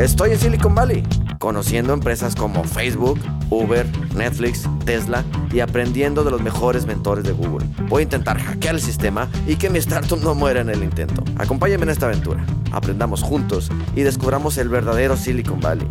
[0.00, 1.02] Estoy en Silicon Valley,
[1.38, 3.20] conociendo empresas como Facebook,
[3.50, 7.66] Uber, Netflix, Tesla y aprendiendo de los mejores mentores de Google.
[7.86, 11.22] Voy a intentar hackear el sistema y que mi startup no muera en el intento.
[11.36, 12.42] Acompáñenme en esta aventura,
[12.72, 15.86] aprendamos juntos y descubramos el verdadero Silicon Valley.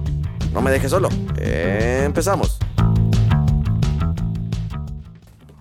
[0.53, 2.57] No me dejes solo, empezamos.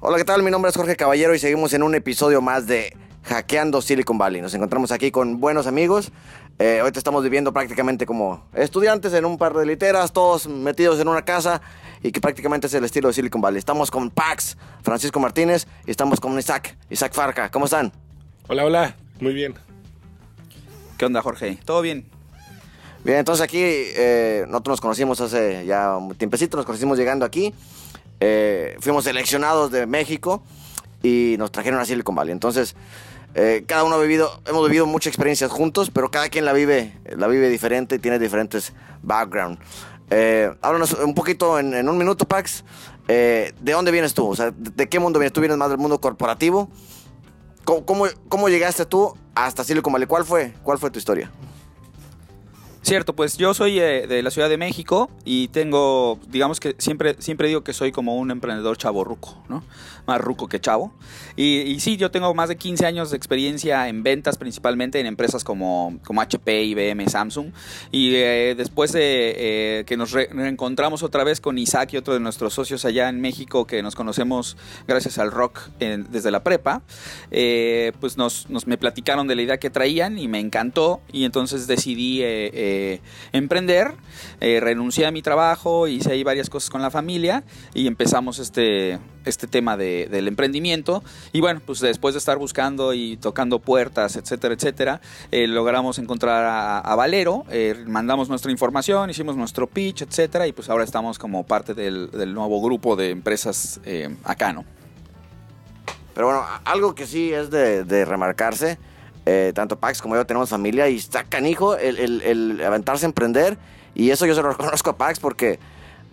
[0.00, 0.42] Hola, ¿qué tal?
[0.42, 4.40] Mi nombre es Jorge Caballero y seguimos en un episodio más de Hackeando Silicon Valley.
[4.40, 6.12] Nos encontramos aquí con buenos amigos.
[6.61, 11.07] Eh, ahorita estamos viviendo prácticamente como estudiantes en un par de literas, todos metidos en
[11.07, 11.62] una casa
[12.03, 13.58] y que prácticamente es el estilo de Silicon Valley.
[13.58, 17.48] Estamos con Pax, Francisco Martínez y estamos con Isaac, Isaac Farca.
[17.50, 17.93] ¿Cómo están?
[18.48, 19.54] Hola, hola, muy bien.
[20.96, 21.61] ¿Qué onda, Jorge?
[21.64, 22.07] ¿Todo bien?
[23.04, 27.54] Bien, entonces aquí eh, nosotros nos conocimos hace ya un tiempecito, nos conocimos llegando aquí.
[28.18, 30.43] Eh, fuimos seleccionados de México
[31.04, 32.33] y nos trajeron a Silicon Valley.
[32.33, 32.75] Entonces,
[33.34, 36.98] eh, cada uno ha vivido, hemos vivido muchas experiencias juntos, pero cada quien la vive,
[37.17, 39.59] la vive diferente y tiene diferentes background.
[40.11, 42.65] Eh, háblanos un poquito en, un minuto, Pax.
[43.07, 44.35] ¿De dónde vienes tú?
[44.57, 45.33] ¿de, qué mundo vienes?
[45.33, 46.69] ¿Tú vienes más del mundo corporativo?
[47.65, 50.07] ¿Cómo, cómo, cómo llegaste tú hasta Silicon Valley?
[50.07, 51.31] ¿Cuál fue, cuál fue tu historia?
[52.83, 57.17] Cierto, pues yo soy eh, de la Ciudad de México y tengo, digamos que siempre,
[57.19, 59.65] siempre digo que soy como un emprendedor chavo ruco, ¿no?
[60.07, 60.93] Más ruco que chavo.
[61.37, 65.45] Y, sí, yo tengo más de 15 años de experiencia en ventas, principalmente en empresas
[65.45, 67.53] como, como HP, IBM, Samsung.
[67.93, 72.20] Y eh, después de eh, que nos reencontramos otra vez con Isaac y otro de
[72.20, 76.81] nuestros socios allá en México, que nos conocemos gracias al rock desde la prepa,
[78.01, 81.03] pues nos, nos, me platicaron de la idea que traían y me encantó.
[81.13, 82.23] Y entonces decidí
[83.33, 83.92] emprender,
[84.41, 88.98] eh, renuncié a mi trabajo, hice ahí varias cosas con la familia y empezamos este,
[89.24, 91.02] este tema del emprendimiento.
[91.33, 96.83] Y bueno, pues después de estar buscando y tocando puertas, etcétera, etcétera, eh, logramos encontrar
[96.84, 101.44] a, Valero, eh, mandamos nuestra información, hicimos nuestro pitch, etcétera, y pues ahora estamos como
[101.44, 103.80] parte del, nuevo grupo de empresas
[104.24, 104.64] acá, ¿no?
[106.14, 108.78] Pero bueno, algo que sí es de remarcarse
[109.30, 113.08] eh, tanto Pax como yo tenemos familia y está canijo el, el, el, aventarse a
[113.08, 113.58] emprender.
[113.94, 115.58] Y eso yo se lo reconozco a Pax porque,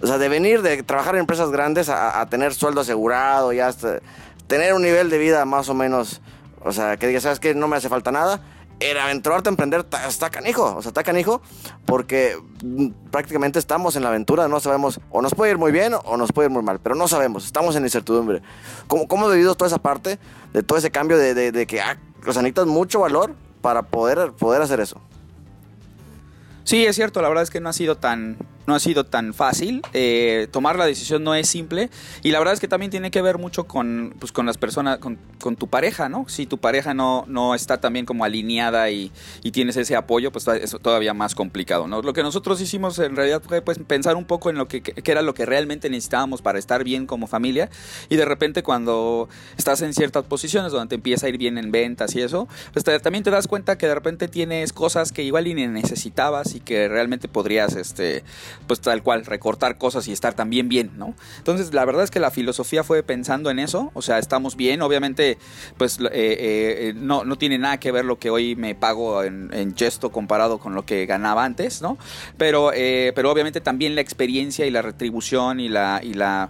[0.01, 3.99] o sea, de venir de trabajar en empresas grandes a, tener sueldo asegurado y hasta
[4.47, 6.21] tener un nivel de vida más o menos,
[6.61, 7.55] o sea, que digas, ¿sabes qué?
[7.55, 8.41] No me hace falta nada.
[8.81, 11.41] Era aventurarte a emprender, está canijo, o sea, está canijo,
[11.85, 12.37] porque
[13.09, 16.33] prácticamente estamos en la aventura, no sabemos, o nos puede ir muy bien o nos
[16.33, 18.41] puede ir muy mal, pero no sabemos, estamos en incertidumbre.
[18.87, 20.19] ¿Cómo, cómo debido toda esa parte,
[20.51, 21.97] de todo ese cambio de, de, de que, ah,
[22.30, 25.00] o sea, necesitas mucho valor para poder, poder hacer eso.
[26.63, 29.33] Sí, es cierto, la verdad es que no ha sido tan, no ha sido tan
[29.33, 29.81] fácil.
[29.93, 31.89] Eh, tomar la decisión no es simple.
[32.23, 34.99] Y la verdad es que también tiene que ver mucho con, pues, con las personas,
[34.99, 35.17] con,
[35.57, 36.27] tu pareja, ¿no?
[36.27, 39.11] Si tu pareja no, no está también como alineada y,
[39.51, 42.01] tienes ese apoyo, pues es todavía más complicado, ¿no?
[42.01, 45.21] Lo que nosotros hicimos en realidad fue pues, pensar un poco en lo que, era
[45.21, 47.69] lo que realmente necesitábamos para estar bien como familia.
[48.09, 51.71] Y de repente cuando estás en ciertas posiciones donde te empieza a ir bien en
[51.71, 55.45] ventas y eso, pues también te das cuenta que de repente tienes cosas que igual
[55.45, 58.23] ni necesitabas y que realmente podrías, este,
[58.67, 61.13] pues tal cual, recortar cosas y estar también bien, ¿no?
[61.38, 64.81] Entonces, la verdad es que la filosofía fue pensando en eso, o sea, estamos bien,
[64.81, 65.38] obviamente,
[65.77, 69.75] pues eh, eh, no, no tiene nada que ver lo que hoy me pago en,
[69.75, 71.97] gesto comparado con lo que ganaba antes, ¿no?
[72.38, 76.49] Pero, eh, pero obviamente también la experiencia y la retribución y la, y la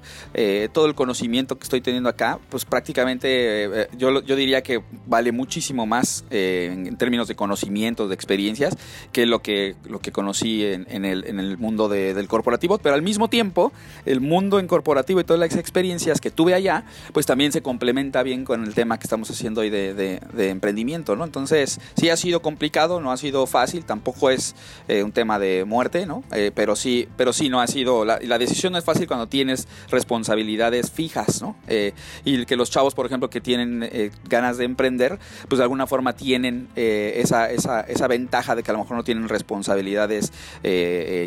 [0.73, 5.85] todo el conocimiento que estoy teniendo acá, pues prácticamente yo, yo diría que vale muchísimo
[5.85, 8.77] más en términos de conocimientos, de experiencias,
[9.11, 12.77] que lo que, lo que conocí en, en, el, en el mundo de del corporativo,
[12.77, 13.71] pero al mismo tiempo
[14.05, 16.83] el mundo en corporativo y todas las experiencias que tuve allá,
[17.13, 21.23] pues también se complementa bien con el tema que estamos haciendo hoy de, emprendimiento, ¿no?
[21.23, 24.55] Entonces, sí ha sido complicado, no ha sido fácil, tampoco es
[24.87, 26.23] eh, un tema de muerte, ¿no?
[26.31, 29.67] Eh, pero sí, pero sí no ha sido, la, decisión no es fácil cuando tienes
[29.89, 31.55] responsabilidades fijas, ¿no?
[31.67, 33.89] Eh, y que los chavos, por ejemplo, que tienen
[34.29, 38.73] ganas de emprender, pues de alguna forma tienen esa, esa, esa ventaja de que a
[38.73, 40.31] lo mejor no tienen responsabilidades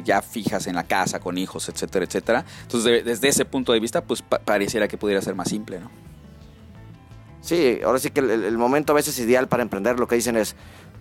[0.04, 2.44] ya fijas en la casa, con hijos, etcétera, etcétera.
[2.62, 5.90] Entonces, desde ese punto de vista, pues pareciera que pudiera ser más simple, ¿no?
[7.40, 10.54] Sí, ahora sí que el, momento a veces ideal para emprender, lo que dicen es,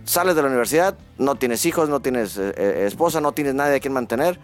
[0.04, 3.76] sales de la universidad, no tienes hijos, no tienes eh, eh, esposa, no tienes nadie
[3.76, 4.38] a quien mantener,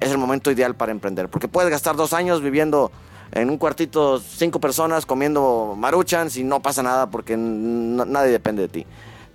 [0.00, 2.92] es el momento ideal para emprender, porque puedes gastar dos años viviendo
[3.32, 8.68] en un cuartito cinco personas comiendo maruchans y no pasa nada porque nadie depende de
[8.68, 8.86] ti.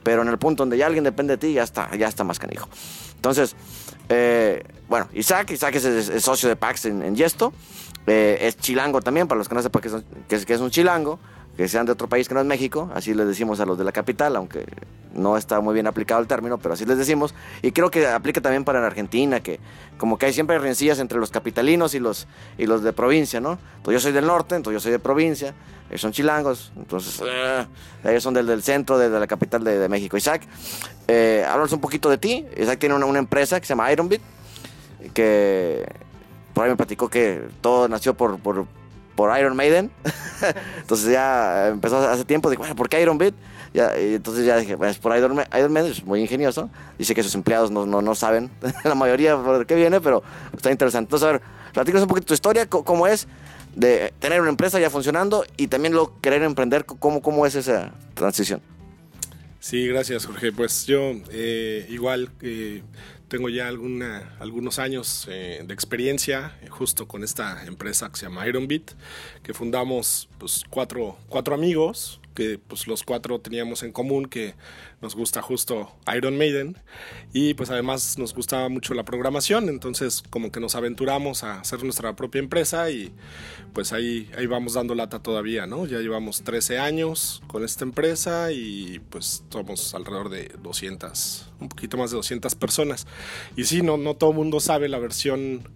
[0.03, 2.39] Pero en el punto donde ya alguien depende de ti, ya está, ya está más
[2.39, 2.69] canijo.
[3.15, 3.55] Entonces,
[4.09, 7.53] eh, bueno, Isaac, Isaac es, socio de Pax en, Yesto.
[8.07, 11.19] Eh, es chilango también, para los que no sepan que es, que es, un chilango.
[11.55, 13.83] que sean de otro país que no es México, así les decimos a los de
[13.83, 14.65] la capital, aunque
[15.13, 17.35] no está muy bien aplicado el término, pero así les decimos.
[17.61, 19.59] Y creo que aplica también para en Argentina, que
[19.97, 22.27] como que hay siempre rencillas entre los capitalinos y los,
[22.57, 23.59] y los de provincia, ¿no?
[23.77, 25.53] Entonces yo soy del norte, entonces yo soy de provincia,
[25.89, 27.65] ellos son chilangos, entonces eh,
[28.03, 30.17] ellos son del, del centro, de, de la capital de, de México.
[30.17, 30.43] Isaac,
[31.07, 32.45] eh, háblanos un poquito de ti.
[32.57, 34.21] Isaac tiene una, una empresa que se llama Ironbit,
[35.13, 35.85] que
[36.53, 38.65] por ahí me platicó que todo nació por, por,
[39.15, 39.91] por Iron Maiden.
[40.77, 43.33] entonces ya empezó hace tiempo, dije, bueno, ¿por qué Iron Beat?
[43.73, 46.69] Ya, y entonces ya dije, pues por Iron, Ma- Iron Maiden, es muy ingenioso.
[46.97, 48.49] Dice que sus empleados no, no, no saben
[48.83, 50.23] la mayoría por qué viene, pero
[50.55, 51.05] está interesante.
[51.07, 51.41] Entonces, a ver,
[51.73, 53.27] platícanos un poquito tu historia, cómo es
[53.75, 57.93] de tener una empresa ya funcionando y también luego querer emprender, cómo, cómo es esa
[58.13, 58.61] transición.
[59.59, 60.51] Sí, gracias Jorge.
[60.51, 62.81] Pues yo eh, igual eh,
[63.29, 68.25] tengo ya alguna, algunos años eh, de experiencia eh, justo con esta empresa que se
[68.25, 68.91] llama Ironbit,
[69.43, 74.55] que fundamos pues cuatro, cuatro amigos, que pues los cuatro teníamos en común que
[75.01, 76.77] nos gusta justo Iron Maiden
[77.33, 81.83] y pues además nos gustaba mucho la programación, entonces como que nos aventuramos a hacer
[81.83, 83.13] nuestra propia empresa y
[83.73, 85.85] pues ahí, ahí vamos dando lata todavía, ¿no?
[85.85, 91.97] Ya llevamos 13 años con esta empresa y pues somos alrededor de 200, un poquito
[91.97, 93.07] más de 200 personas.
[93.55, 95.67] Y sí, no, no todo el mundo sabe la versión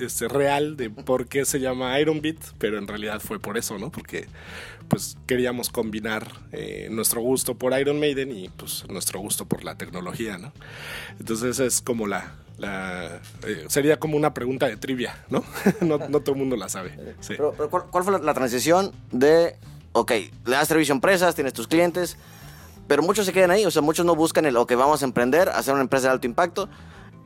[0.00, 3.90] este, real de por qué se llama Ironbit, pero en realidad fue por eso, ¿no?
[3.90, 4.26] Porque
[4.88, 9.74] pues queríamos combinar eh, nuestro gusto por Iron Maiden y pues nuestro gusto por la
[9.76, 10.52] tecnología, ¿no?
[11.18, 12.34] Entonces es como la...
[12.58, 15.44] la eh, sería como una pregunta de trivia, ¿no?
[15.80, 16.90] no, no todo el mundo la sabe.
[17.20, 17.34] Sí.
[17.36, 19.56] Pero, pero ¿cuál, cuál fue la, la transición de,
[19.92, 22.16] ok, le das servicio a empresas, tienes tus clientes,
[22.86, 25.48] pero muchos se quedan ahí, o sea, muchos no buscan el, ok, vamos a emprender,
[25.50, 26.68] hacer una empresa de alto impacto,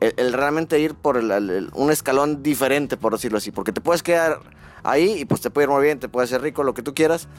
[0.01, 3.79] el, el realmente ir por el- el- un escalón diferente, por decirlo así, porque te
[3.79, 4.39] puedes quedar
[4.83, 6.93] ahí y pues te puede ir muy bien, te puede hacer rico, lo que tú
[6.93, 7.29] quieras,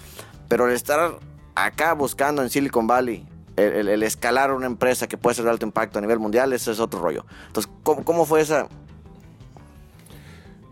[0.49, 1.19] pero el estar
[1.55, 5.51] acá buscando en Silicon Valley, el, el- el escalar una empresa que puede ser de
[5.51, 7.25] alto impacto a nivel mundial, eso es otro rollo.
[7.47, 8.69] Entonces, ¿cómo, cómo fue esa?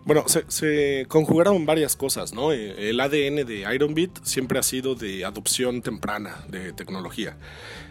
[0.04, 2.52] Bueno, se, se conjugaron varias cosas, ¿no?
[2.52, 7.36] Eh, El ADN de Ironbit siempre ha sido de adopción temprana de tecnología.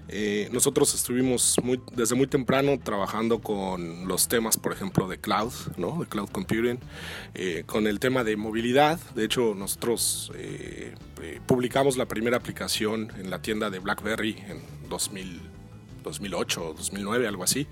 [0.09, 5.53] Eh, nosotros estuvimos muy, desde muy temprano trabajando con los temas, por ejemplo, de cloud,
[5.77, 6.01] ¿no?
[6.01, 6.79] De cloud computing,
[7.33, 8.99] eh, con el tema de movilidad.
[9.15, 10.33] De hecho, nosotros
[11.45, 15.39] publicamos la primera aplicación en la tienda de BlackBerry en 2000,
[16.03, 17.67] 2008 o 2009, algo así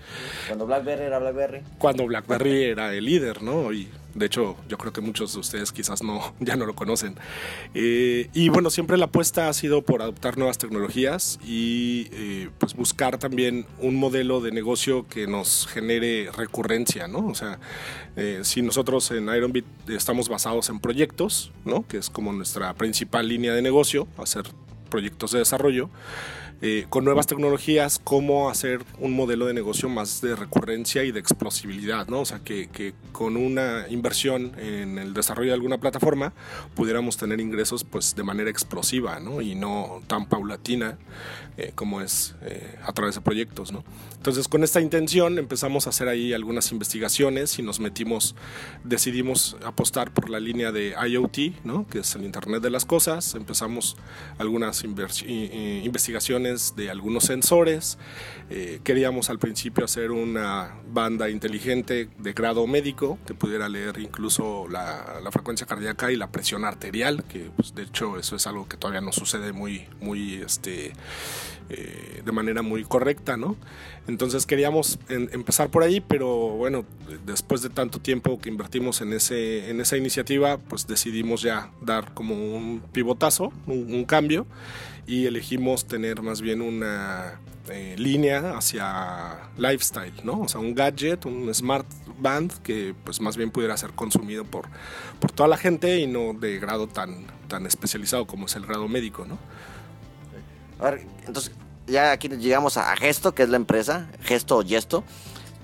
[0.48, 1.62] Cuando BlackBerry era BlackBerry.
[1.78, 3.72] cuando BlackBerry era el líder, ¿no?
[3.74, 7.16] Y de hecho, yo creo que muchos de ustedes quizás no, ya no lo conocen.
[7.74, 12.74] Eh, y bueno, siempre la apuesta ha sido por adoptar nuevas tecnologías y eh, pues
[12.76, 17.28] buscar también un modelo de negocio que nos genere recurrencia, ¿no?
[17.28, 17.60] O sea,
[18.16, 21.88] eh, si nosotros en Ironbit estamos basados en proyectos, ¿no?
[21.88, 24.44] Que es como nuestra principal línea de negocio, hacer
[24.90, 25.90] proyectos de desarrollo
[26.62, 31.20] eh, con nuevas tecnologías, cómo hacer un modelo de negocio más de recurrencia y de
[31.20, 32.22] explosibilidad, ¿no?
[32.22, 36.34] O sea, que, que con una inversión en el desarrollo de alguna plataforma
[36.76, 39.42] pudiéramos tener ingresos pues de manera explosiva, ¿no?
[39.42, 40.98] Y no tan paulatina
[41.58, 43.84] eh, como es eh, a través de proyectos, ¿no?
[44.18, 48.36] Entonces, con esta intención empezamos a hacer ahí algunas investigaciones y nos metimos,
[48.84, 51.88] decidimos apostar por la línea de IoT, ¿no?
[51.88, 53.36] Que es el Internet de las Cosas.
[53.36, 53.96] Empezamos
[54.38, 55.24] algunas invers-
[56.50, 57.98] i- i- investigaciones de algunos sensores.
[58.50, 64.68] Eh, queríamos al principio hacer una banda inteligente de grado médico que pudiera leer incluso
[64.70, 68.68] la, la frecuencia cardíaca y la presión arterial, que pues, de hecho eso es algo
[68.68, 70.94] que todavía no sucede muy, muy este,
[71.70, 73.56] eh, de manera muy correcta, ¿no?
[74.08, 76.28] Entonces queríamos en- empezar por ahí, pero
[76.58, 76.86] bueno,
[77.28, 82.16] después de tanto tiempo que invertimos en, ese, en esa iniciativa, pues decidimos ya dar
[82.16, 84.48] como un pivotazo, un, un cambio,
[85.10, 90.42] y elegimos tener más bien una eh, línea hacia lifestyle, ¿no?
[90.42, 91.88] O sea, un gadget, un smart
[92.20, 94.68] band que pues más bien pudiera ser consumido por,
[95.20, 98.88] por toda la gente y no de grado tan, tan especializado como es el grado
[98.88, 99.40] médico, ¿no?
[100.80, 101.54] A ver, entonces
[101.88, 105.04] ya aquí llegamos a, Gesto, que es la empresa, Gesto o Gesto.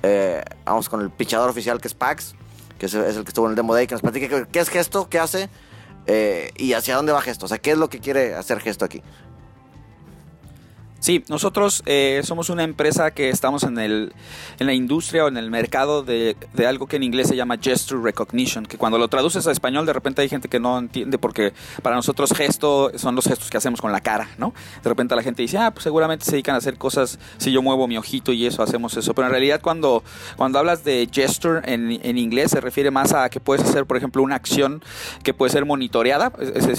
[0.01, 2.33] Eh, vamos con el pichador oficial que es Pax,
[2.79, 5.07] que es, el que estuvo en el Demo Day, que nos platique qué es Gesto,
[5.07, 5.49] qué hace
[6.07, 7.45] eh, y hacia dónde va Gesto.
[7.45, 9.01] O sea, qué es lo que quiere hacer Gesto aquí.
[10.99, 14.13] Sí, nosotros eh, somos una empresa que estamos en, el,
[14.59, 17.57] en la industria o en el mercado de, de, algo que en inglés se llama
[17.61, 21.19] gesture recognition, que cuando lo traduces a español de repente hay gente que no entiende
[21.19, 24.53] porque para nosotros gesto son los gestos que hacemos con la cara, ¿no?
[24.81, 27.61] De repente la gente dice, ah, pues seguramente se dedican a hacer cosas, si yo
[27.61, 30.03] muevo mi ojito y eso, hacemos eso, pero en realidad cuando,
[30.37, 33.97] cuando hablas de gesture en, en inglés se refiere más a que puedes hacer, por
[33.97, 34.83] ejemplo, una acción
[35.21, 36.31] que puede ser monitoreada,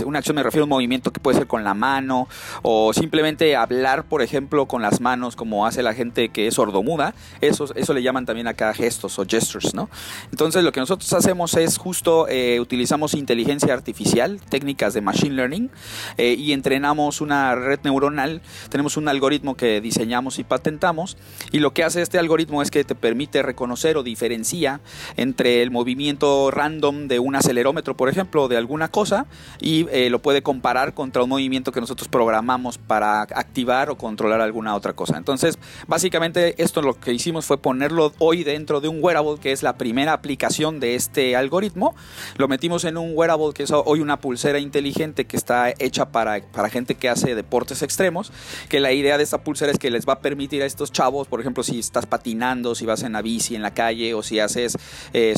[0.05, 2.29] una acción me refiero a un movimiento que puede ser con la mano
[2.63, 7.15] o simplemente hablar por ejemplo, con las manos, como hace la gente que es sordomuda,
[7.41, 9.89] eso, eso le llaman también acá gestos o gestures, ¿no?
[10.31, 15.71] Entonces, lo que nosotros hacemos es justo eh, utilizamos inteligencia artificial, técnicas de machine learning,
[16.17, 18.41] eh, y entrenamos una red neuronal.
[18.69, 21.17] Tenemos un algoritmo que diseñamos y patentamos,
[21.53, 24.81] y lo que hace este algoritmo es que te permite reconocer o diferencia
[25.17, 29.27] entre el movimiento random de un acelerómetro, por ejemplo, de alguna cosa,
[29.61, 34.41] y eh, lo puede comparar contra un movimiento que nosotros programamos para activar o controlar
[34.41, 35.17] alguna otra cosa.
[35.17, 39.63] Entonces, básicamente esto lo que hicimos fue ponerlo hoy dentro de un wearable, que es
[39.63, 41.95] la primera aplicación de este algoritmo.
[42.37, 46.43] Lo metimos en un wearable, que es hoy una pulsera inteligente que está hecha para,
[46.43, 48.33] para gente que hace deportes extremos,
[48.69, 51.29] que la idea de esta pulsera es que les va a permitir a estos chavos,
[51.29, 54.41] por ejemplo, si estás patinando, si vas en la bici en la calle o si
[54.41, 54.77] haces
[55.13, 55.35] eh,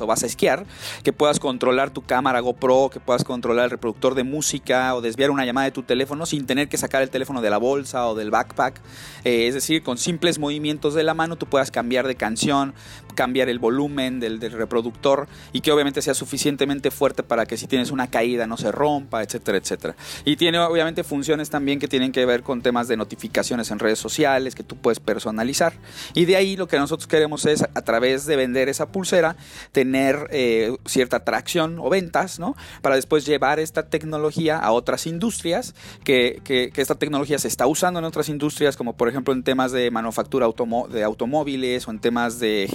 [0.00, 0.66] o vas a esquiar,
[1.02, 5.30] que puedas controlar tu cámara GoPro, que puedas controlar el reproductor de música o desviar
[5.30, 8.14] una llamada de tu teléfono sin tener que sacar el teléfono de la bolsa o
[8.14, 8.80] del backpack.
[9.24, 12.74] Eh, es decir, con simples movimientos de la mano tú puedas cambiar de canción,
[13.14, 17.66] cambiar el volumen del, del, reproductor y que obviamente sea suficientemente fuerte para que si
[17.66, 19.96] tienes una caída no se rompa, etcétera, etcétera.
[20.24, 23.98] Y tiene obviamente funciones también que tienen que ver con temas de notificaciones en redes
[23.98, 25.74] sociales que tú puedes personalizar.
[26.14, 29.36] Y de ahí lo que nosotros queremos es a través de vender esa pulsera
[29.72, 32.56] tener eh, cierta atracción o ventas, ¿no?
[32.82, 37.66] Para después llevar esta tecnología a otras industrias que, que, que esta tecnología se está
[37.66, 40.46] usando en otras industrias como por ejemplo en temas de manufactura
[40.90, 42.68] de automóviles o en temas de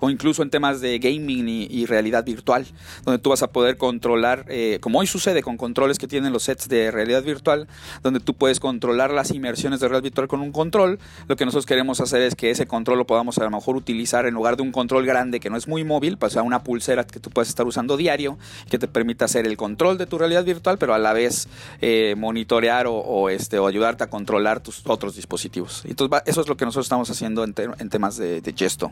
[0.00, 2.66] o incluso en temas de gaming y, realidad virtual,
[3.04, 6.44] donde tú vas a poder controlar, eh, como hoy sucede con controles que tienen los
[6.44, 7.68] sets de realidad virtual,
[8.02, 10.98] donde tú puedes controlar las inmersiones de realidad virtual con un control.
[11.28, 14.26] Lo que nosotros queremos hacer es que ese control lo podamos a lo mejor utilizar
[14.26, 17.04] en lugar de un control grande que no es muy móvil, pues a una pulsera
[17.04, 18.38] que tú puedes estar usando diario,
[18.70, 21.48] que te permita hacer el control de tu realidad virtual, pero a la vez
[21.80, 25.84] eh, monitorear o, este, o ayudarte a controlar tus otros dispositivos.
[25.84, 28.90] Entonces, eso es lo que nosotros estamos haciendo en temas de, de, gesto.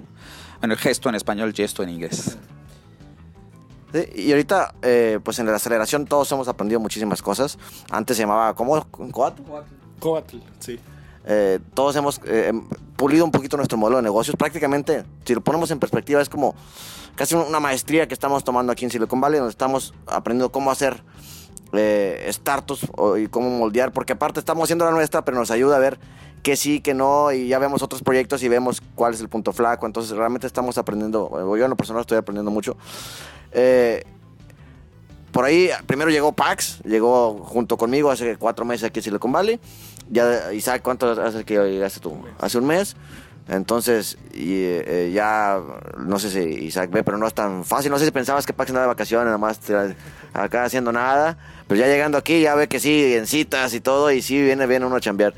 [0.62, 2.38] En el gesto en español, gesto en inglés.
[3.92, 7.58] Sí, y ahorita, eh, pues en la aceleración todos hemos aprendido muchísimas cosas.
[7.90, 8.84] Antes se llamaba, ¿cómo?
[8.90, 9.42] ¿Coatl?
[10.00, 10.80] Coatl, sí.
[11.26, 12.52] Eh, todos hemos eh,
[12.96, 14.36] pulido un poquito nuestro modelo de negocios.
[14.36, 16.54] Prácticamente, si lo ponemos en perspectiva, es como
[17.14, 21.02] casi una maestría que estamos tomando aquí en Silicon Valley, donde estamos aprendiendo cómo hacer
[21.72, 22.86] eh, startups
[23.18, 25.98] y cómo moldear, porque aparte estamos haciendo la nuestra, pero nos ayuda a ver
[26.44, 29.52] que sí, que no, y ya vemos otros proyectos y vemos cuál es el punto
[29.52, 32.76] flaco, entonces realmente estamos aprendiendo, yo en lo personal estoy aprendiendo mucho.
[33.50, 34.04] Eh,
[35.32, 39.58] por ahí primero llegó Pax, llegó junto conmigo hace cuatro meses aquí en Silicon Valley.
[40.10, 42.22] Ya, Isaac, ¿cuánto hace que llegaste tú?
[42.38, 42.94] Hace un mes.
[43.48, 45.60] Entonces, y, eh, ya,
[45.98, 47.90] no sé si Isaac ve, pero no es tan fácil.
[47.90, 49.60] No sé si pensabas que Pax andaba de vacaciones, nada más
[50.32, 51.36] acá haciendo nada.
[51.66, 54.66] Pero ya llegando aquí, ya ve que sí, en citas y todo, y sí viene
[54.66, 55.34] bien uno a chambear.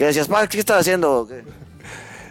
[0.00, 0.48] ¿Qué decías, Pax?
[0.48, 1.28] ¿Qué estás haciendo?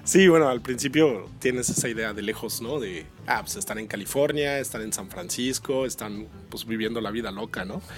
[0.03, 2.79] Sí, bueno, al principio tienes esa idea de lejos, ¿no?
[2.79, 7.31] De, ah, pues están en California, están en San Francisco, están pues viviendo la vida
[7.31, 7.81] loca, ¿no?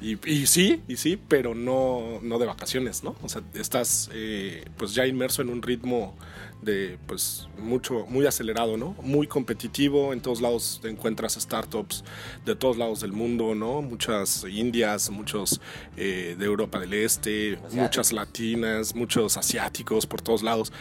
[0.00, 3.16] Y, y sí, y sí, pero no, no de vacaciones, ¿no?
[3.22, 6.14] O sea, estás eh, pues ya inmerso en un ritmo
[6.62, 12.02] de pues mucho muy acelerado no muy competitivo en todos lados te encuentras startups
[12.46, 15.60] de todos lados del mundo no muchas indias muchos
[15.96, 20.72] eh, de Europa del Este muchas latinas muchos asiáticos por todos lados.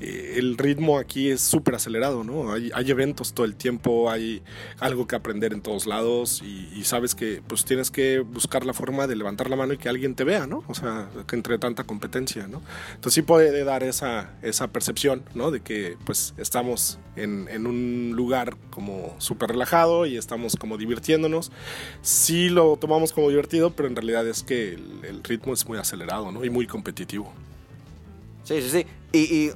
[0.00, 4.42] Eh, el ritmo aquí es súper acelerado no hay, hay, eventos todo el tiempo hay
[4.80, 9.06] algo que aprender en todos lados y, sabes que pues tienes que buscar la forma
[9.06, 11.84] de levantar la mano y que alguien te vea no o sea que entre tanta
[11.84, 12.62] competencia no
[12.94, 15.50] entonces sí puede dar esa esa percepción ¿no?
[15.50, 21.50] De que pues estamos en, en un lugar como súper relajado y estamos como divirtiéndonos.
[22.02, 25.78] Sí lo tomamos como divertido, pero en realidad es que el, el ritmo es muy
[25.78, 26.44] acelerado, ¿no?
[26.44, 27.32] Y muy competitivo.
[28.44, 28.86] Sí, sí, sí.
[29.12, 29.50] Y, y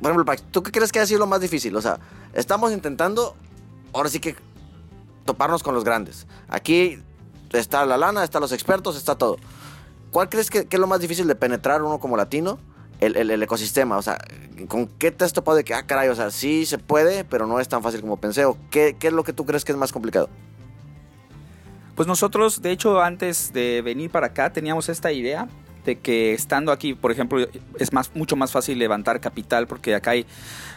[0.00, 1.74] por ejemplo, ¿tú qué crees que ha sido lo más difícil?
[1.76, 1.98] O sea,
[2.34, 3.36] estamos intentando,
[3.92, 4.36] ahora sí que
[5.24, 6.26] toparnos con los grandes.
[6.48, 6.98] Aquí
[7.52, 9.36] está la lana, están los expertos, está todo.
[10.10, 12.58] ¿Cuál crees que, es lo más difícil de penetrar uno como latino?
[12.98, 14.18] El, el, el, ecosistema, o sea,
[14.68, 17.46] ¿con qué te has topado de que, ah, caray, o sea, sí se puede, pero
[17.46, 18.44] no es tan fácil como pensé?
[18.44, 20.28] ¿O qué, qué es lo que tú crees que es más complicado?
[21.94, 25.48] Pues nosotros, de hecho, antes de venir para acá, teníamos esta idea
[25.84, 27.46] de que estando aquí, por ejemplo,
[27.78, 30.26] es más mucho más fácil levantar capital porque acá hay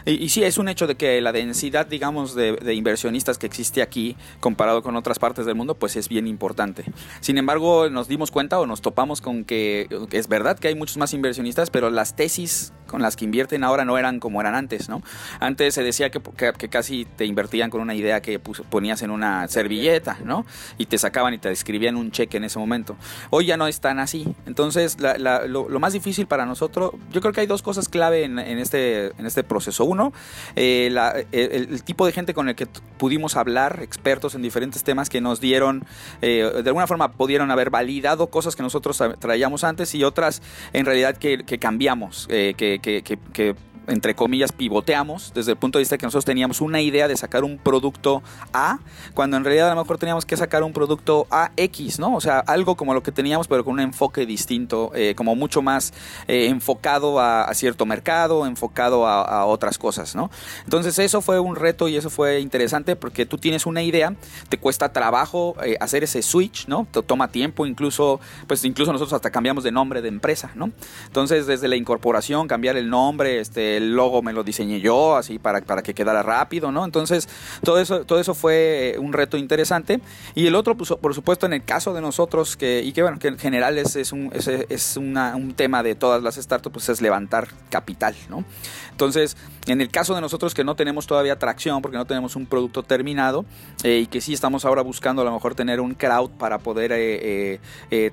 [0.06, 3.80] y, sí es un hecho de que la densidad, digamos, de, de, inversionistas que existe
[3.80, 6.84] aquí comparado con otras partes del mundo, pues es bien importante.
[7.20, 10.74] Sin embargo, nos dimos cuenta o nos topamos con que, que es verdad que hay
[10.74, 14.54] muchos más inversionistas, pero las tesis con las que invierten ahora no eran como eran
[14.54, 15.02] antes, ¿no?
[15.40, 16.20] Antes se decía que,
[16.56, 20.46] que, casi te invertían con una idea que ponías en una servilleta, ¿no?
[20.78, 22.94] Y te sacaban y te escribían un cheque en ese momento.
[23.30, 24.32] Hoy ya no es tan así.
[24.46, 29.10] Entonces, lo, más difícil para nosotros, yo creo que hay dos cosas clave en, este,
[29.26, 29.84] este proceso.
[29.84, 30.12] Uno,
[30.54, 30.86] eh,
[31.32, 35.40] el, tipo de gente con el que pudimos hablar, expertos en diferentes temas que nos
[35.40, 35.84] dieron,
[36.22, 40.86] eh, de alguna forma pudieron haber validado cosas que nosotros traíamos antes y otras en
[40.86, 43.56] realidad que, cambiamos, eh, que, que, que
[43.88, 47.44] entre comillas, pivoteamos desde el punto de vista que nosotros teníamos una idea de sacar
[47.44, 48.22] un producto
[48.52, 48.78] A,
[49.14, 52.14] cuando en realidad a lo mejor teníamos que sacar un producto AX, ¿no?
[52.14, 55.62] O sea, algo como lo que teníamos, pero con un enfoque distinto, eh, como mucho
[55.62, 55.92] más
[56.28, 60.30] eh, enfocado a, cierto mercado, enfocado a, otras cosas, ¿no?
[60.64, 64.14] Entonces eso fue un reto y eso fue interesante porque tú tienes una idea,
[64.48, 66.86] te cuesta trabajo eh, hacer ese switch, ¿no?
[66.90, 70.70] Te toma tiempo, incluso, pues incluso nosotros hasta cambiamos de nombre de empresa, ¿no?
[71.06, 75.38] Entonces desde la incorporación, cambiar el nombre, este, el logo me lo diseñé yo, así
[75.38, 76.84] para, para que quedara rápido, ¿no?
[76.84, 77.28] Entonces,
[77.62, 80.00] todo eso, todo eso fue eh, un reto interesante.
[80.34, 83.18] Y el otro, pues, por supuesto, en el caso de nosotros, que, y que bueno,
[83.18, 87.00] que en general es, es, un, es, un tema de todas las startups, pues es
[87.00, 88.44] levantar capital, ¿no?
[88.90, 92.46] Entonces, en el caso de nosotros que no tenemos todavía tracción, porque no tenemos un
[92.46, 93.44] producto terminado,
[93.82, 96.92] eh, y que sí estamos ahora buscando a lo mejor tener un crowd para poder
[96.94, 97.60] eh,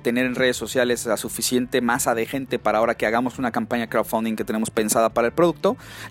[0.02, 3.88] tener en redes sociales la suficiente masa de gente para ahora que hagamos una campaña
[3.88, 5.51] crowdfunding que tenemos pensada para el producto,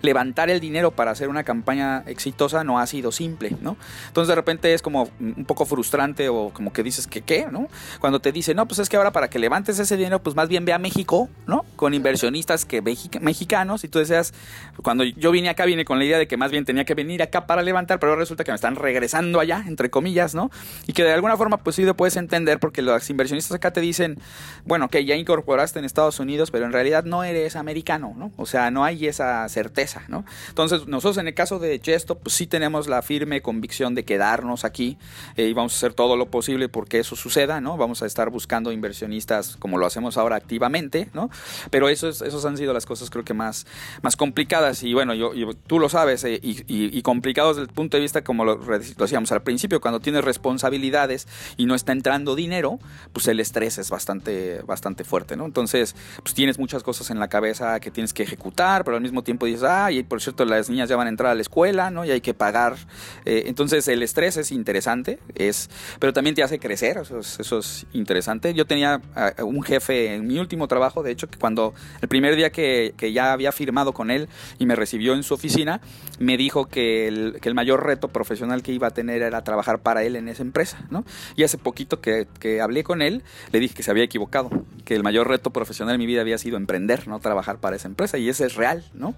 [0.02, 3.76] levantar el dinero para hacer una campaña exitosa no ha sido simple, ¿no?
[4.08, 7.68] Entonces de repente es como un poco frustrante o como que dices que qué, ¿no?
[8.00, 10.48] Cuando te dicen, no, pues es que ahora para que levantes ese dinero, pues más
[10.48, 11.64] bien ve a México, ¿no?
[11.76, 14.34] Con inversionistas que mexicanos y tú deseas,
[14.82, 17.22] cuando yo vine acá vine con la idea de que más bien tenía que venir
[17.22, 20.50] acá para levantar, pero resulta que me están regresando allá, entre comillas, ¿no?
[20.86, 23.80] Y que de alguna forma pues sí lo puedes entender porque los inversionistas acá te
[23.80, 24.18] dicen,
[24.64, 28.32] bueno, que ya incorporaste en Estados Unidos, pero en realidad no eres americano, ¿no?
[28.36, 30.24] O sea, no hay esa certeza, ¿no?
[30.48, 34.64] Entonces, nosotros en el caso de Chesto, pues sí tenemos la firme convicción de quedarnos
[34.64, 34.98] aquí
[35.36, 37.76] eh, y vamos a hacer todo lo posible porque eso suceda, ¿no?
[37.76, 41.30] Vamos a estar buscando inversionistas como lo hacemos ahora activamente, ¿no?
[41.70, 43.66] Pero eso es, esos han sido las cosas creo que más,
[44.02, 45.32] más complicadas y bueno, yo,
[45.66, 49.32] tú lo sabes eh, y, complicados desde el punto de vista como lo, lo decíamos
[49.32, 52.78] al principio, cuando tienes responsabilidades y no está entrando dinero,
[53.12, 55.44] pues el estrés es bastante, bastante fuerte, ¿no?
[55.44, 59.21] Entonces, pues tienes muchas cosas en la cabeza que tienes que ejecutar, pero al mismo
[59.22, 61.90] tiempo dices, ah, y por cierto, las niñas ya van a entrar a la escuela,
[61.90, 62.04] ¿no?
[62.04, 62.76] Y hay que pagar.
[63.24, 67.58] Eh, entonces, el estrés es interesante, es, pero también te hace crecer, eso es, eso
[67.58, 68.54] es interesante.
[68.54, 72.36] Yo tenía ah, un jefe en mi último trabajo, de hecho, que cuando el primer
[72.36, 75.80] día que, que, ya había firmado con él y me recibió en su oficina,
[76.18, 79.80] me dijo que el, que el mayor reto profesional que iba a tener era trabajar
[79.80, 81.04] para él en esa empresa, ¿no?
[81.36, 84.50] Y hace poquito que, que hablé con él, le dije que se había equivocado,
[84.84, 87.88] que el mayor reto profesional en mi vida había sido emprender, no trabajar para esa
[87.88, 89.11] empresa, y ese es real, ¿no?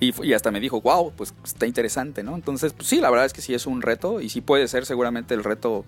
[0.00, 2.34] Y, hasta me dijo, wow, pues está interesante, ¿no?
[2.34, 4.86] Entonces, pues, sí, la verdad es que sí es un reto y sí puede ser
[4.86, 5.84] seguramente el reto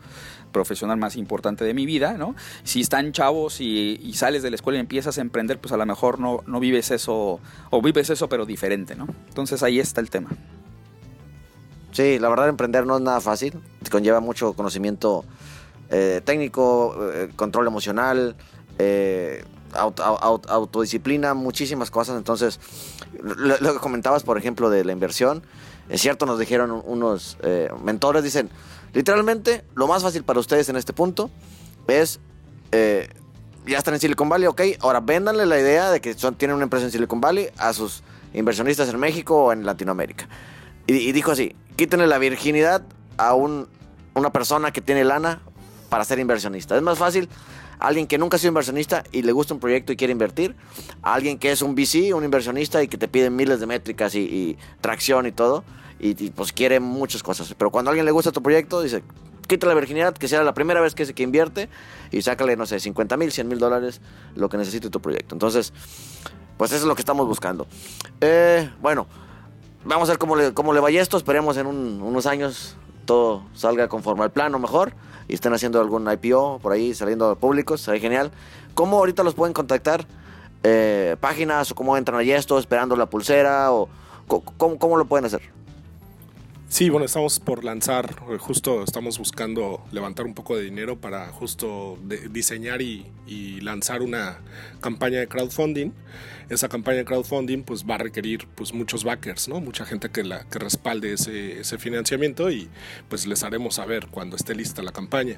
[0.52, 2.34] profesional más importante de mi vida, ¿no?
[2.64, 5.86] Si están chavos y, sales de la escuela y empiezas a emprender, pues a lo
[5.86, 9.06] mejor no, no vives eso, o vives eso pero diferente, ¿no?
[9.28, 10.30] Entonces ahí está el tema.
[11.92, 15.24] Sí, la verdad emprender no es nada fácil, conlleva mucho conocimiento
[15.90, 18.34] eh, técnico, eh, control emocional,
[18.78, 19.44] eh,
[19.74, 22.16] autodisciplina, muchísimas cosas.
[22.16, 22.58] Entonces,
[23.22, 25.42] lo, que comentabas, por ejemplo, de la inversión,
[25.88, 28.50] es cierto, nos dijeron unos eh, mentores, dicen,
[28.92, 31.30] literalmente, lo más fácil para ustedes en este punto
[31.88, 32.20] es,
[32.70, 33.08] eh,
[33.66, 36.64] ya están en Silicon Valley, ok, ahora véndanle la idea de que son, tienen una
[36.64, 38.02] empresa en Silicon Valley a sus
[38.34, 40.28] inversionistas en México o en Latinoamérica.
[40.86, 42.82] Y, dijo así, quítenle la virginidad
[43.16, 43.68] a un,
[44.14, 45.40] una persona que tiene lana
[45.88, 46.76] para ser inversionista.
[46.76, 47.28] Es más fácil
[47.82, 50.54] alguien que nunca ha sido inversionista y le gusta un proyecto y quiere invertir,
[51.02, 54.56] alguien que es un VC, un inversionista y que te pide miles de métricas y,
[54.80, 55.64] tracción y todo,
[55.98, 57.52] y, pues quiere muchas cosas.
[57.58, 59.02] Pero cuando a alguien le gusta tu proyecto, dice,
[59.48, 61.68] quita la virginidad, que sea la primera vez que, que invierte
[62.12, 64.00] y sácale, no sé, 50 mil, 100 mil dólares,
[64.36, 65.34] lo que necesite tu proyecto.
[65.34, 65.72] Entonces,
[66.56, 67.66] pues eso es lo que estamos buscando.
[68.20, 69.08] Eh, bueno,
[69.84, 73.88] vamos a ver cómo le, cómo le vaya esto, esperemos en unos años todo salga
[73.88, 74.94] conforme al plano mejor
[75.28, 78.30] y estén haciendo algún IPO por ahí saliendo públicos, sería genial.
[78.74, 80.06] ¿Cómo ahorita los pueden contactar?
[80.62, 83.72] Eh, ¿Páginas o cómo entran allí esto esperando la pulsera?
[83.72, 83.88] o
[84.26, 85.42] ¿cómo, ¿Cómo lo pueden hacer?
[86.72, 91.26] Sí, bueno, estamos por lanzar, eh, justo estamos buscando levantar un poco de dinero para
[91.26, 91.98] justo
[92.30, 93.10] diseñar y,
[93.60, 94.40] lanzar una
[94.80, 95.90] campaña de crowdfunding.
[96.48, 99.60] Esa campaña de crowdfunding pues va a requerir pues muchos backers, ¿no?
[99.60, 102.70] Mucha gente que, la, que respalde ese, ese financiamiento y
[103.10, 105.36] pues les haremos saber cuando esté lista la campaña.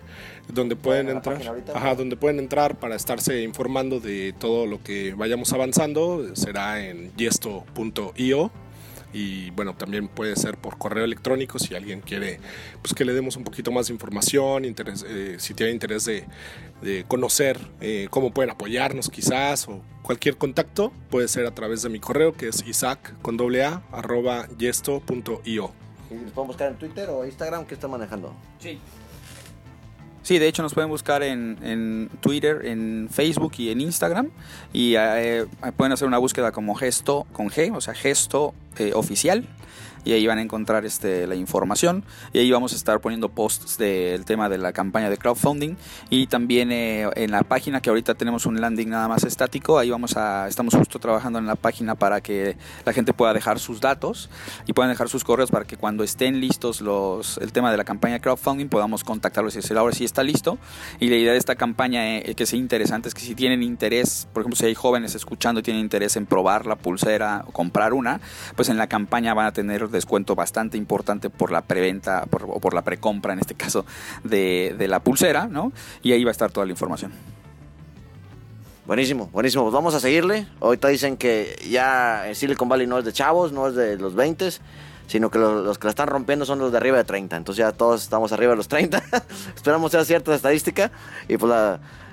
[0.48, 1.42] Donde pueden entrar,
[1.74, 7.12] ajá, donde pueden entrar para estarse informando de todo lo que vayamos avanzando será en
[7.16, 8.52] yesto.io
[9.14, 12.40] y bueno, también puede ser por correo electrónico si alguien quiere
[12.82, 16.24] pues que le demos un poquito más de información, interés, eh, si tiene interés de,
[17.08, 21.98] conocer eh, cómo pueden apoyarnos quizás o cualquier contacto puede ser a través de mi
[21.98, 25.72] correo que es isaac con doble a arroba yesto.io.
[26.10, 27.64] ¿Y nos podemos buscar en Twitter o Instagram?
[27.64, 28.34] ¿Qué está manejando?
[28.58, 28.78] Sí.
[30.24, 34.30] Sí, de hecho nos pueden buscar en, Twitter, en Facebook y en Instagram.
[34.72, 35.44] Y eh,
[35.76, 39.44] pueden hacer una búsqueda como gesto con G, o sea, gesto eh, oficial
[40.04, 42.04] y ahí van a encontrar este, la información.
[42.32, 45.76] Y ahí vamos a estar poniendo posts del tema de la campaña de crowdfunding.
[46.10, 49.90] Y también eh, en la página que ahorita tenemos un landing nada más estático, ahí
[49.90, 53.80] vamos a, estamos justo trabajando en la página para que la gente pueda dejar sus
[53.80, 54.30] datos
[54.66, 57.84] y puedan dejar sus correos para que cuando estén listos los, el tema de la
[57.84, 60.58] campaña de crowdfunding podamos contactarlos y decir ahora sí está listo
[61.00, 64.28] y la idea de esta campaña eh, que sea interesante es que si tienen interés,
[64.32, 67.92] por ejemplo si hay jóvenes escuchando y tienen interés en probar la pulsera o comprar
[67.92, 68.20] una,
[68.56, 72.74] pues en la campaña van a tener descuento bastante importante por la preventa o por
[72.74, 73.86] la precompra, en este caso,
[74.22, 75.72] de, la pulsera, ¿no?
[76.02, 77.12] Y ahí va a estar toda la información.
[78.86, 79.64] Buenísimo, buenísimo.
[79.64, 80.46] Pues vamos a seguirle.
[80.60, 84.50] Ahorita dicen que ya Silicon Valley no es de chavos, no es de los 20,
[85.06, 87.36] sino que los, que la están rompiendo son los de arriba de 30.
[87.36, 89.02] Entonces ya todos estamos arriba de los 30.
[89.56, 90.90] Esperamos sea cierta estadística
[91.28, 91.50] y pues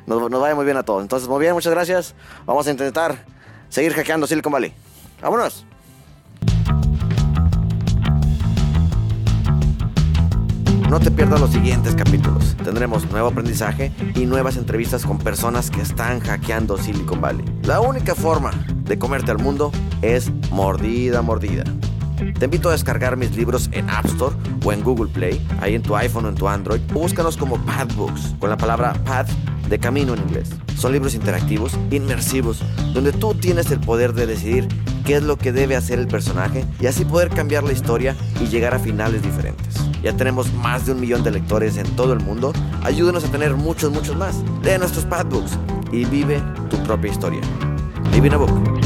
[0.05, 1.01] nos, nos vaya muy bien a todos.
[1.01, 2.15] Entonces, muy bien, muchas gracias.
[2.45, 3.25] Vamos a intentar
[3.67, 4.73] seguir hackeando Silicon Valley.
[5.21, 5.65] Vámonos.
[10.91, 12.57] No te pierdas los siguientes capítulos.
[12.65, 17.45] Tendremos nuevo aprendizaje y nuevas entrevistas con personas que están hackeando Silicon Valley.
[17.63, 18.51] La única forma
[18.83, 21.63] de comerte al mundo es mordida, mordida.
[22.37, 25.81] Te invito a descargar mis libros en App Store o en Google Play, ahí en
[25.81, 26.81] tu iPhone o en tu Android.
[26.91, 29.29] Búscanos como Path Books, con la palabra path
[29.69, 30.49] de camino en inglés.
[30.75, 34.67] Son libros interactivos, inmersivos, donde tú tienes el poder de decidir
[35.05, 38.47] qué es lo que debe hacer el personaje y así poder cambiar la historia y
[38.47, 39.90] llegar a finales diferentes.
[40.03, 42.53] Ya tenemos más de un millón de lectores en todo el mundo.
[42.83, 44.37] Ayúdenos a tener muchos, muchos más.
[44.63, 45.57] Lee nuestros Padbooks
[45.91, 47.41] y vive tu propia historia.
[48.11, 48.80] Live in a book.